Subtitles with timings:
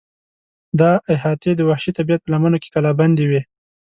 [0.79, 3.41] دا احاطې د وحشي طبیعت په لمنو کې کلابندې وې.